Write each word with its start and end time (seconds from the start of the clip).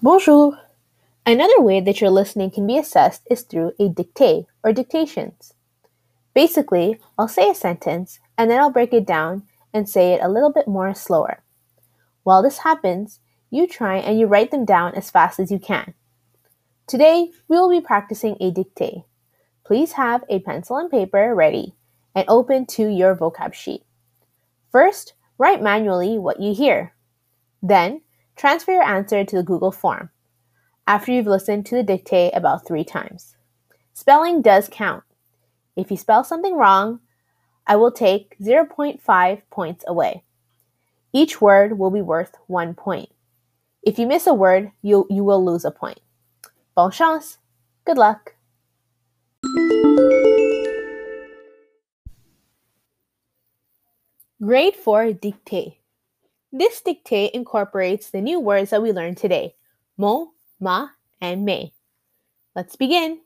Bonjour! 0.00 0.56
Another 1.26 1.60
way 1.60 1.80
that 1.80 2.00
your 2.00 2.10
listening 2.10 2.52
can 2.52 2.68
be 2.68 2.78
assessed 2.78 3.26
is 3.28 3.42
through 3.42 3.72
a 3.80 3.88
dictée 3.88 4.46
or 4.62 4.72
dictations. 4.72 5.54
Basically, 6.34 7.00
I'll 7.18 7.26
say 7.26 7.50
a 7.50 7.54
sentence 7.54 8.20
and 8.38 8.48
then 8.48 8.60
I'll 8.60 8.70
break 8.70 8.92
it 8.92 9.04
down 9.04 9.42
and 9.74 9.88
say 9.88 10.12
it 10.12 10.22
a 10.22 10.28
little 10.28 10.52
bit 10.52 10.68
more 10.68 10.94
slower. 10.94 11.42
While 12.22 12.44
this 12.44 12.58
happens, 12.58 13.18
you 13.50 13.66
try 13.66 13.96
and 13.96 14.20
you 14.20 14.26
write 14.26 14.52
them 14.52 14.64
down 14.64 14.94
as 14.94 15.10
fast 15.10 15.40
as 15.40 15.50
you 15.50 15.58
can. 15.58 15.94
Today, 16.86 17.32
we 17.48 17.56
will 17.56 17.68
be 17.68 17.80
practicing 17.80 18.36
a 18.38 18.52
dictée. 18.52 19.02
Please 19.66 19.94
have 19.94 20.22
a 20.28 20.38
pencil 20.38 20.76
and 20.76 20.88
paper 20.88 21.34
ready 21.34 21.74
and 22.14 22.24
open 22.28 22.66
to 22.66 22.86
your 22.86 23.16
vocab 23.16 23.52
sheet. 23.52 23.82
First, 24.70 25.14
write 25.38 25.60
manually 25.60 26.18
what 26.18 26.38
you 26.40 26.54
hear. 26.54 26.94
Then, 27.60 28.02
transfer 28.38 28.72
your 28.72 28.84
answer 28.84 29.24
to 29.24 29.36
the 29.36 29.42
Google 29.42 29.72
form 29.72 30.10
after 30.86 31.12
you've 31.12 31.26
listened 31.26 31.66
to 31.66 31.76
the 31.76 31.84
dictée 31.84 32.34
about 32.34 32.66
three 32.66 32.84
times. 32.84 33.36
Spelling 33.92 34.40
does 34.40 34.68
count. 34.70 35.02
If 35.76 35.90
you 35.90 35.96
spell 35.96 36.24
something 36.24 36.56
wrong, 36.56 37.00
I 37.66 37.76
will 37.76 37.90
take 37.90 38.38
0.5 38.38 39.42
points 39.50 39.84
away. 39.86 40.22
Each 41.12 41.40
word 41.40 41.78
will 41.78 41.90
be 41.90 42.00
worth 42.00 42.36
one 42.46 42.74
point. 42.74 43.10
If 43.82 43.98
you 43.98 44.06
miss 44.06 44.26
a 44.26 44.34
word, 44.34 44.70
you, 44.82 45.06
you 45.10 45.24
will 45.24 45.44
lose 45.44 45.64
a 45.64 45.70
point. 45.70 46.00
Bon 46.74 46.90
chance! 46.90 47.38
Good 47.84 47.98
luck! 47.98 48.34
Grade 54.40 54.76
4 54.76 55.06
Dictée. 55.14 55.78
This 56.50 56.80
dictée 56.80 57.30
incorporates 57.32 58.10
the 58.10 58.20
new 58.20 58.40
words 58.40 58.70
that 58.70 58.82
we 58.82 58.92
learned 58.92 59.18
today 59.18 59.54
mon, 59.98 60.28
ma, 60.60 60.88
and 61.20 61.44
mes. 61.44 61.72
Let's 62.54 62.76
begin. 62.76 63.20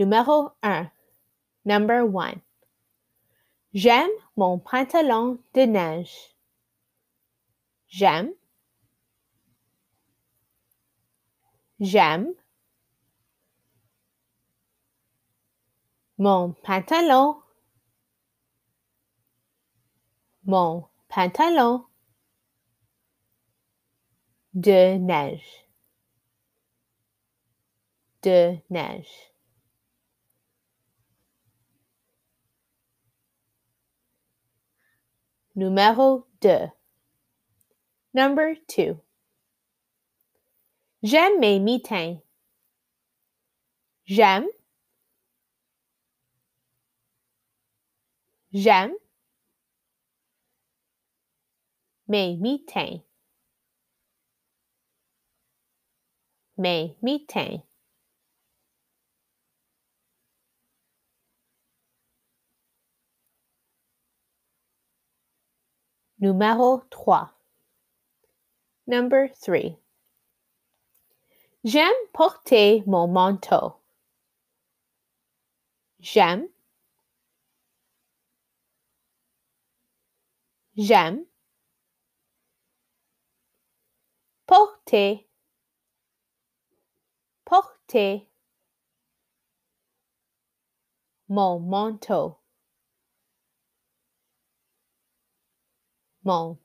Numéro 0.00 0.52
1. 0.62 0.90
Number 1.64 2.06
1. 2.06 2.40
J'aime 3.74 4.10
mon 4.36 4.58
pantalon 4.58 5.38
de 5.52 5.66
neige. 5.66 6.34
J'aime. 7.88 8.34
J'aime. 11.80 12.34
Mon 16.16 16.54
pantalon. 16.64 17.42
Mon 20.44 20.88
pantalon 21.18 21.84
de 24.54 24.96
neige. 24.98 25.66
De 28.22 28.62
neige. 28.70 29.32
Numéro 35.56 36.24
2. 36.40 36.70
Number 38.14 38.54
2. 38.68 39.00
J'aime 41.02 41.40
mes 41.40 41.58
mitaines. 41.58 42.20
J'aime. 44.04 44.46
J'aime. 48.52 48.94
Mes 52.08 52.36
mitaines. 52.36 53.02
Mes 56.56 56.96
mitaines. 57.02 57.62
Numéro 66.20 66.82
3. 66.90 67.30
Number 68.86 69.28
3. 69.40 69.78
J'aime 71.64 71.92
porter 72.12 72.82
mon 72.86 73.06
manteau. 73.06 73.74
J'aime. 76.00 76.48
J'aime. 80.76 81.27
Porter. 84.88 85.20
Porter. 87.44 88.22
Manteau. 91.28 92.36
mon. 96.24 96.58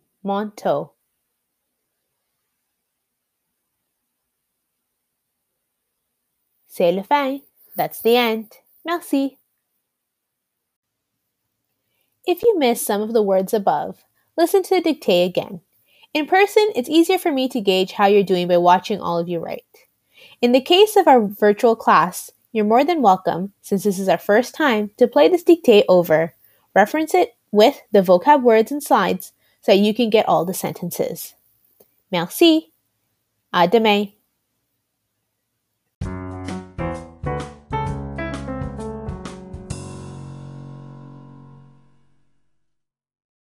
C'est 6.67 6.93
le 6.93 7.03
fin. 7.03 7.39
That's 7.75 8.01
the 8.01 8.15
end. 8.15 8.45
Merci. 8.85 9.37
If 12.25 12.41
you 12.41 12.57
missed 12.57 12.85
some 12.85 13.01
of 13.01 13.11
the 13.11 13.21
words 13.21 13.53
above, 13.53 14.05
listen 14.37 14.63
to 14.63 14.79
the 14.81 14.93
dictée 14.93 15.25
again. 15.25 15.59
In 16.13 16.27
person, 16.27 16.69
it's 16.75 16.89
easier 16.89 17.17
for 17.17 17.31
me 17.31 17.49
to 17.49 17.59
gauge 17.59 17.93
how 17.93 18.05
you're 18.05 18.23
doing 18.23 18.47
by 18.47 18.57
watching 18.57 19.01
all 19.01 19.17
of 19.17 19.27
you 19.27 19.39
write. 19.39 19.65
In 20.41 20.51
the 20.51 20.61
case 20.61 20.95
of 20.95 21.07
our 21.07 21.21
virtual 21.21 21.75
class, 21.75 22.31
you're 22.51 22.65
more 22.65 22.83
than 22.83 23.01
welcome, 23.01 23.53
since 23.61 23.83
this 23.83 23.97
is 23.97 24.07
our 24.07 24.19
first 24.19 24.53
time, 24.53 24.91
to 24.97 25.07
play 25.07 25.27
this 25.27 25.43
dictée 25.43 25.83
over, 25.89 26.35
reference 26.75 27.15
it 27.15 27.35
with 27.51 27.81
the 27.91 28.01
vocab 28.01 28.43
words 28.43 28.71
and 28.71 28.83
slides, 28.83 29.33
so 29.61 29.71
that 29.71 29.79
you 29.79 29.93
can 29.93 30.11
get 30.11 30.27
all 30.27 30.45
the 30.45 30.53
sentences. 30.53 31.33
Merci. 32.11 32.71
À 33.51 33.69
demain. 33.69 34.13